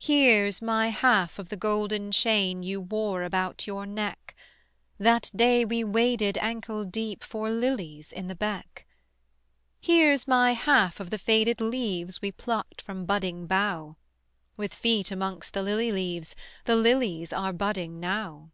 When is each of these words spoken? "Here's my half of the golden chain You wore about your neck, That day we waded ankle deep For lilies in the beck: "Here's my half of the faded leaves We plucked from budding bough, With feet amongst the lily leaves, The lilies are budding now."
"Here's 0.00 0.60
my 0.60 0.88
half 0.88 1.38
of 1.38 1.48
the 1.48 1.56
golden 1.56 2.10
chain 2.10 2.64
You 2.64 2.80
wore 2.80 3.22
about 3.22 3.64
your 3.64 3.86
neck, 3.86 4.34
That 4.98 5.30
day 5.36 5.64
we 5.64 5.84
waded 5.84 6.36
ankle 6.38 6.84
deep 6.84 7.22
For 7.22 7.48
lilies 7.48 8.10
in 8.12 8.26
the 8.26 8.34
beck: 8.34 8.88
"Here's 9.80 10.26
my 10.26 10.54
half 10.54 10.98
of 10.98 11.10
the 11.10 11.16
faded 11.18 11.60
leaves 11.60 12.20
We 12.20 12.32
plucked 12.32 12.82
from 12.82 13.06
budding 13.06 13.46
bough, 13.46 13.96
With 14.56 14.74
feet 14.74 15.12
amongst 15.12 15.52
the 15.54 15.62
lily 15.62 15.92
leaves, 15.92 16.34
The 16.64 16.74
lilies 16.74 17.32
are 17.32 17.52
budding 17.52 18.00
now." 18.00 18.50